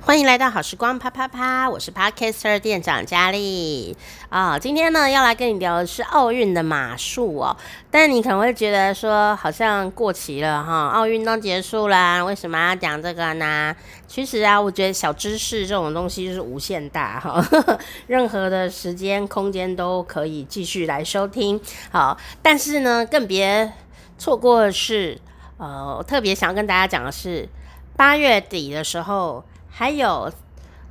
[0.00, 3.94] 欢迎来到好时光啪啪啪，我是 Podcaster 店长佳丽
[4.30, 4.58] 啊、哦。
[4.58, 7.54] 今天呢，要来跟你聊的是奥运的马术哦。
[7.90, 13.76] 但你可能会觉得说，好像过期了哈，奥运都结束啦，为什么要讲这个呢？
[14.06, 17.44] 其实啊，我觉得小知识这种东西就是无限大哈，
[18.08, 21.60] 任何的时间空间都可以继续来收听。
[21.90, 23.70] 好，但是呢，更别
[24.16, 25.20] 错过的是，
[25.58, 27.46] 呃，我特别想要跟大家讲的是，
[27.94, 29.44] 八月底的时候。
[29.70, 30.30] 还有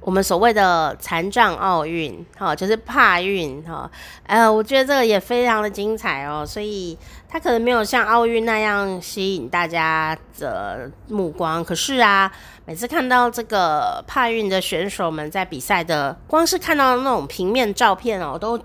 [0.00, 3.90] 我们所谓的残障奥运，哈，就是帕运，哈，
[4.24, 11.64] 呃，我觉得这个也非常的精彩哦，所以它可能没有像奥运那样吸引大家的目光。
[11.64, 12.30] 可是啊，
[12.66, 18.60] 每次看到这个帕运的选手们在比赛的，光是看到那种平面照片哦，都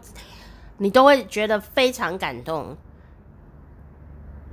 [0.79, 2.75] 你都会觉得非常感动，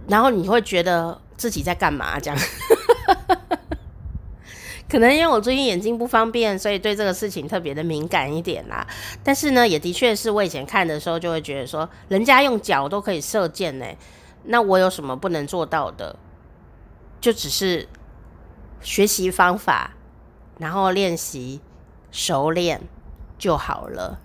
[0.06, 2.38] 然后你会觉得自己在干嘛这样。
[4.96, 8.86] 可能因为我最近眼睛不方便，所以对这个事情特别的敏感一点啦。
[9.22, 13.84] 但是呢，也的确是我以前看的时候就会觉得说，人家用脚都可以射箭呢，
[14.44, 16.17] 那我有什么不能做到的？
[17.20, 17.86] 就只是
[18.80, 19.91] 学习方法，
[20.58, 21.61] 然后练习
[22.11, 22.80] 熟练
[23.36, 24.19] 就好了。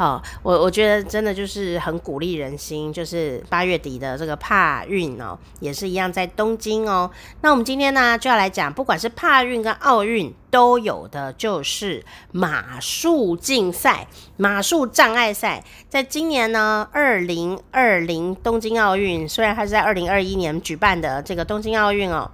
[0.00, 7.10] 好，我我觉得真的就是很鼓励人心，就是八月底的这个帕运哦，也是一样在东京哦。
[7.42, 14.06] 那我们今天呢就要来讲，不管是帕运跟奥运都有的，就是马术竞赛、
[14.38, 15.62] 马术障碍赛。
[15.90, 22.30] 在今年呢，二零二零东京奥运，虽然它是在二零二一年举办的这个东京奥运哦。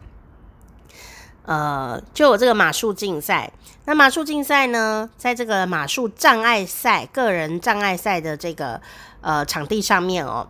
[1.46, 3.52] 呃，就有这个马术竞赛。
[3.86, 8.80] 那马术竞赛呢，在这个马术障碍赛、个人障碍赛的这个
[9.20, 10.48] 呃场地上面哦，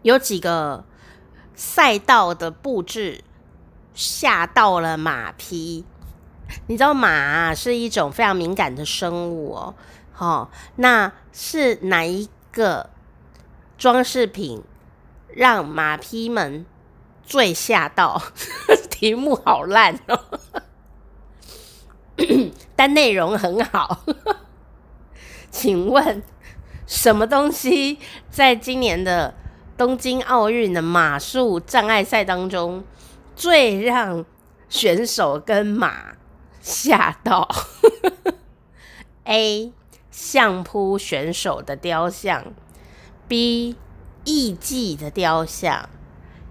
[0.00, 0.84] 有几个
[1.54, 3.22] 赛道的布置
[3.94, 5.84] 吓到了马匹。
[6.66, 9.74] 你知道马啊，是一种非常敏感的生物哦。
[10.16, 12.90] 哦，那是哪一个
[13.76, 14.62] 装饰品
[15.28, 16.64] 让马匹们
[17.24, 18.20] 最吓到？
[18.90, 20.20] 题目好烂哦，
[22.76, 24.04] 但内容很好。
[25.50, 26.22] 请问
[26.86, 27.98] 什么东西
[28.30, 29.34] 在今年的
[29.76, 32.84] 东京奥运的马术障碍赛当中
[33.34, 34.24] 最让
[34.68, 36.14] 选手跟马
[36.60, 37.48] 吓到？
[39.24, 39.72] A.
[40.10, 42.52] 相扑选手的雕像
[43.26, 43.76] ，B.
[44.24, 45.88] 艺妓的雕像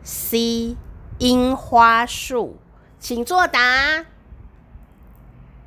[0.03, 0.75] C
[1.19, 2.57] 樱花树，
[2.99, 4.05] 请作答。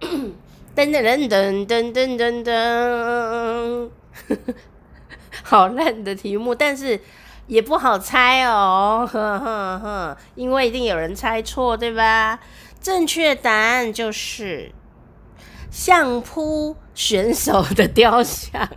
[0.01, 0.35] 噔
[0.75, 3.91] 噔噔噔噔噔噔噔，
[5.43, 7.01] 好烂的题目，但是
[7.47, 12.41] 也不好猜哦，呵呵呵，因为一定有人猜错，对吧？
[12.81, 14.73] 正确答案就是
[15.71, 18.69] 相扑选手的雕像。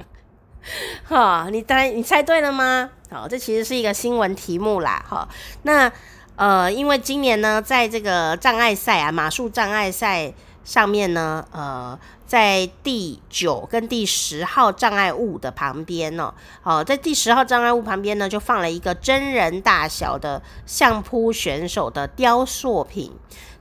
[1.03, 2.91] 哈，你猜你猜对了吗？
[3.09, 5.05] 好，这其实是一个新闻题目啦。
[5.07, 5.27] 哈，
[5.63, 5.91] 那。
[6.37, 10.31] 呃，因为今年呢，在这个障碍赛啊，马术障碍赛
[10.63, 11.97] 上面呢，呃，
[12.27, 16.31] 在第九跟第十号障碍物的旁边呢，
[16.61, 23.11] 哦，在第十号障碍物旁边呢，就放了一个真人大小的相扑选手的雕塑品。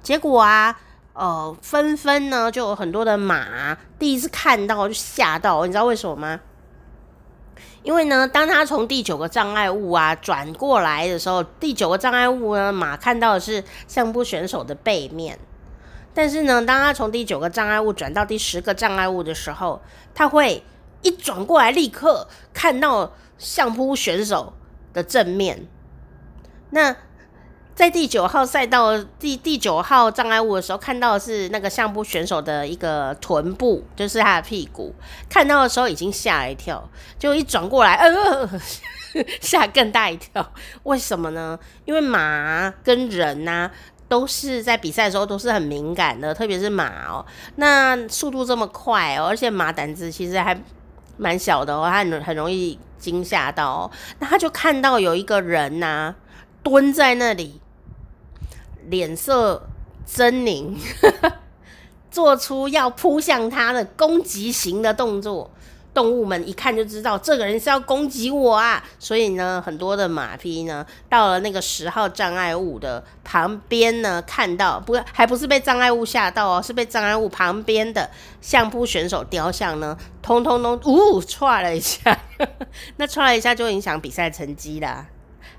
[0.02, 0.78] 结果啊，
[1.14, 6.38] 呃，纷纷呢，就有很多的马第一次看到就吓到，你知道为什么吗？
[7.86, 15.38] 因为呢，当他从第九个障碍物啊转过来的时候，第九个障碍物呢，马看到的是相扑选手的背面。
[16.12, 19.80] 但是呢，当他从第九个障碍物转到第十个障碍物的时候，
[20.12, 20.64] 他会
[21.02, 24.54] 一转过来，立刻看到相扑选手
[24.92, 25.68] 的正面。
[26.70, 26.96] 那
[27.76, 34.94] 在第九号赛道第第九号障碍物的时候，看到的是那个相扑选手的一个臀部，就是他的屁股。
[35.28, 36.82] 看到的时候已经吓一跳，
[37.18, 38.48] 就一转过来，呃，
[39.42, 40.50] 吓更大一跳。
[40.84, 41.58] 为什么呢？
[41.84, 43.70] 因为马跟人呐、
[44.08, 47.26] 都是在比赛的时候都是很敏感的，特别是马哦。
[47.56, 50.58] 那速度这么快哦，而且马胆子其实还
[51.18, 53.90] 蛮小的哦，他很很容易惊吓到哦。
[54.18, 56.14] 那他就看到有一个人呐、
[56.62, 57.60] 蹲在那里。
[58.88, 59.68] 脸色
[60.08, 60.76] 狰獰，
[62.10, 65.50] 做出要扑向他的攻击型的动作。
[65.94, 68.84] 动物们一看就知道这个人是要攻击我啊！
[68.98, 78.10] 所以呢，很多的马匹呢，到了那个十号障碍物的旁边呢，看到不还不是被障碍物吓到哦，是被障碍物旁边的
[78.42, 82.20] 相扑选手雕像呢，通通都呜踹了一下，
[82.98, 85.06] 那踹了一下就影响比赛成绩啦。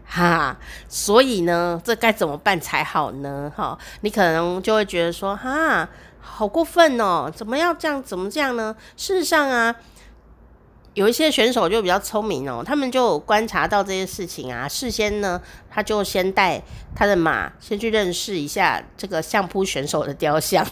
[0.05, 0.57] 哈，
[0.87, 3.51] 所以呢，这该怎么办才好呢？
[3.55, 5.87] 哈，你可能就会觉得说，哈，
[6.19, 7.31] 好过分哦！
[7.33, 8.01] 怎么要这样？
[8.01, 8.75] 怎么这样呢？
[8.95, 9.75] 事实上啊，
[10.93, 16.61] 有一些选手就比较聪明哦，他们就观察到这些事情啊，事先呢，他就先带
[16.95, 20.65] 他的马先去认识一下这个相扑选手的雕像，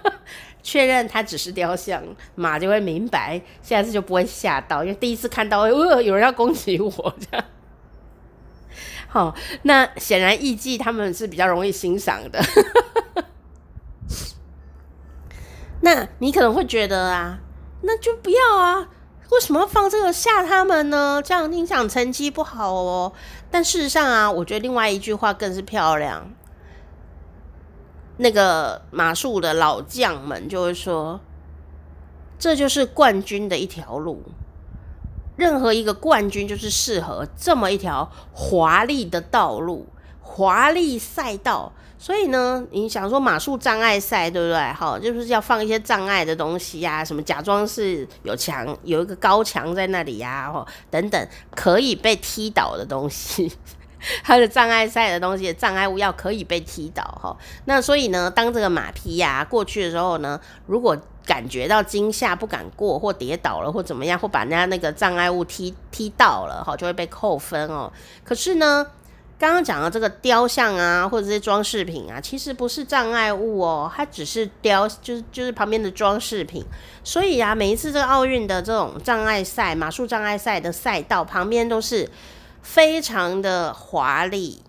[0.62, 2.02] 确认他只是雕像，
[2.34, 7.44] 马就会明白，下次就不会吓到，因为第一次看到，呃，有人要攻击我这样。
[9.10, 12.40] 好，那显然艺伎他们是比较容易欣赏的。
[15.82, 17.40] 那你可能会觉得啊，
[17.82, 18.88] 那就不要啊，
[19.30, 21.20] 为什么要放这个吓他们呢？
[21.24, 23.12] 这样影响成绩不好哦。
[23.50, 26.30] 但事实上啊，我觉得另外一句话更是漂亮。
[28.18, 31.18] 那个马术的老将们就会说，
[32.38, 34.22] 这就是冠军的一条路。
[35.40, 39.88] 任何一个冠军就是适合这么一条华丽的道路、
[40.20, 41.72] 华丽赛道。
[41.98, 44.72] 所以呢，你想说马术障碍赛，对不对？
[44.72, 53.50] 好，就是要放一些障碍的东西呀、啊，什么假装是有墙，有一个高墙在那里呀、啊，等等，可以被踢倒的东西，
[54.22, 57.36] 它的障碍赛的东西，障碍物要可以被踢倒哈。
[57.66, 67.92] 那所以呢，当这个马匹呀、过去的时候呢，如果感觉到惊吓不敢过，或跌倒了，或怎么样，或把人家那个障碍物踢踢到了，哈，就会被扣分哦。
[68.24, 68.86] 可是呢，
[69.38, 76.64] 刚刚讲的这个雕像啊，或者这些装饰品啊，其实不是障碍物哦，它只是雕，就是就是旁边的装饰品。
[77.04, 82.10] 所以啊，每一次这个奥运的这种障碍赛，马术障碍赛的赛道旁边都是
[82.62, 84.62] 非常的华丽，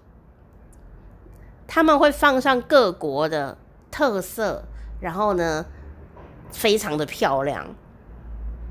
[1.68, 3.58] 他们会放上各国的
[3.90, 4.64] 特色，
[5.02, 5.66] 然后呢，
[6.52, 7.66] 非常的漂亮，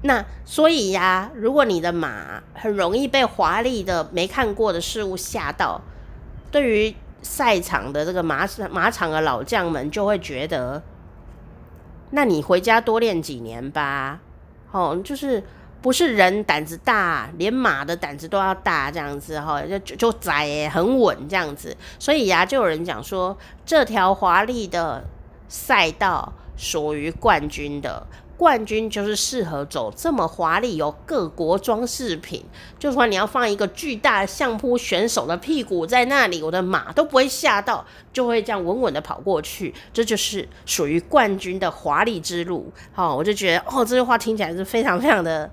[0.02, 5.80] 那所以呀、如果你的马很容易被华丽的没看过的事物吓到，
[6.50, 10.82] 对于赛场的这个马马场的老将们就会觉得，
[12.10, 14.20] 那你回家多练几年吧。
[14.72, 15.42] 哦，就是
[15.82, 21.76] 不是人胆子大，连马的胆子都要大这样子哈，就就窄很稳这样子。
[21.98, 23.36] 所以呀、就有人讲说，
[23.66, 25.04] 这条华丽的
[25.48, 26.32] 赛道。
[26.60, 32.44] 属于冠军的冠军就是适合走这么华丽，有各国装饰品。
[32.78, 39.74] 就算你要放一个巨大的相扑选手的屁股在那里，我的马都不会吓到，就会这样稳稳的跑过去。
[39.92, 42.72] 这就是属于冠军的华丽之路。
[42.92, 45.50] 好，我就觉得哦，这句话听起来是非常非常的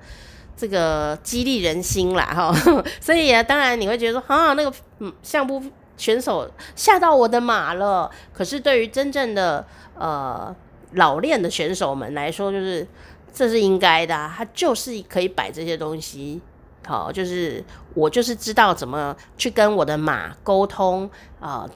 [0.55, 2.23] 这个激励人心啦。
[2.23, 2.53] 哈，
[3.01, 4.73] 所以啊，当然你会觉得说啊，那个
[5.21, 5.61] 相扑
[5.97, 8.09] 选手吓到我的马了。
[8.33, 9.65] 可是对于真正的
[9.99, 10.55] 呃。
[10.93, 12.87] 老练的选手们来说，就是
[13.33, 16.41] 这是应该的，他就是可以摆这些东西，
[16.85, 17.63] 好，就是
[17.93, 21.69] 我就是知道怎么去跟我的马沟通啊，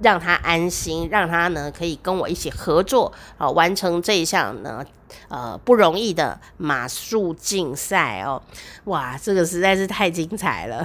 [0.00, 4.84] 让他安心，让他呢可以跟我一起合作啊，完成这一项呢
[5.28, 8.42] 呃不容易的马术竞赛哦，
[8.84, 10.84] 哇，这个实在是太精彩了，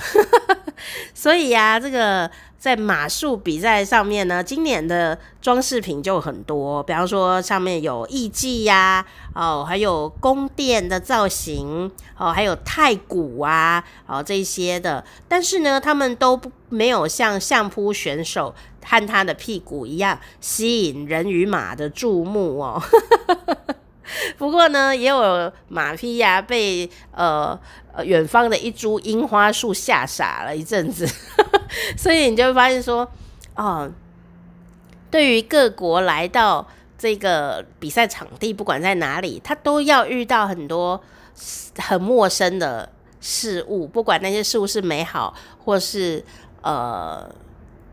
[1.13, 2.29] 所以呀，这个。
[2.61, 9.03] 在马术比赛上面呢，今年的装饰品就很多，比方说上面有艺伎呀，
[9.33, 15.03] 哦，还有宫殿的造型，哦，还有太鼓啊，哦，这些的。
[15.27, 22.81] 但是呢，他们都不没有像相扑选手和他的屁股一样吸引人与马的注目哦。
[24.37, 27.57] 不过呢，也有马匹呀、被呃
[28.03, 31.07] 远方的一株樱花树吓傻了一阵子，
[31.97, 33.09] 所以你就会发现说，
[33.55, 33.89] 哦，
[35.09, 36.67] 对于各国来到
[36.97, 41.01] 这个比赛场地，不管在哪里，他都要遇到很多
[41.77, 42.91] 很陌生的
[43.21, 46.21] 事物，不管那些事物是美好或是
[46.63, 47.33] 呃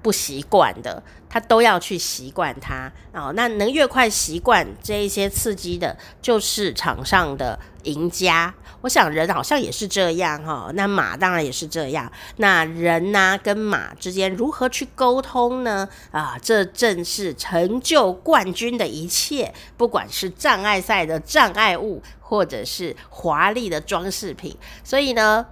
[0.09, 1.03] 不习惯的。
[1.31, 8.55] 他都要去习惯它哦，那能越快习惯这一些刺激的，就是场上的赢家。
[8.81, 12.11] 我想人好像也是这样哈，那马当然也是这样。
[12.39, 15.87] 那人呢、啊，跟马之间如何去沟通呢？
[16.13, 24.57] 啊，这正是成就冠军的一切，不管是障碍赛的障碍物，或者是华丽的装饰品。
[24.83, 25.45] 所以呢，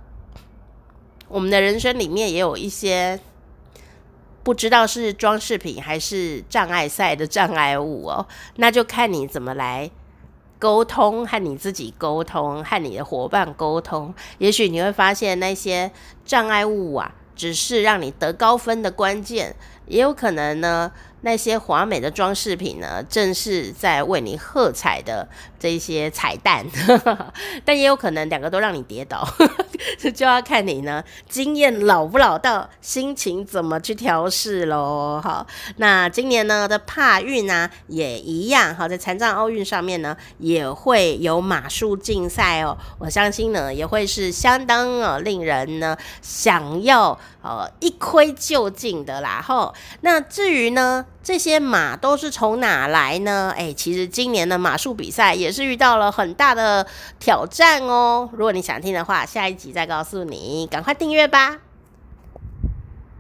[1.29, 3.21] 我们的人生里面也有一些。
[4.47, 8.25] 不知道是装饰品还是障碍赛的障碍物哦，
[8.59, 9.91] 那就看你怎么来
[10.61, 14.15] 沟通，和你自己沟通，和你的伙伴沟通。
[14.39, 15.91] 也许你会发现那些
[16.25, 19.57] 障碍物啊，只是让你得高分的关键。
[19.87, 20.91] 也有可能呢。
[21.23, 25.27] 那些华美的装饰品呢，正是在为你喝彩的
[25.59, 26.65] 这些彩蛋，
[27.65, 29.27] 但也有可能两个都让你跌倒，
[30.15, 35.21] 就要看你呢经验老不老道，心情怎么去调试喽。
[35.21, 35.45] 好，
[35.79, 49.43] 那今年呢的帕运啊也一样，好，在残障奥运上面呢也会有马术竞赛哦，我相信呢也会是相当呃令人呢想要呃一窥究竟的啦。
[49.45, 51.07] 吼，那至于呢？
[51.23, 53.53] 这些马都是从哪来呢？
[53.57, 56.87] 诶，其实今年的马术比赛也是遇到了很大的
[57.19, 58.29] 挑战哦。
[58.33, 60.69] 如果你想听的话，下一集再告诉你。
[60.71, 61.66] 赶快订阅吧。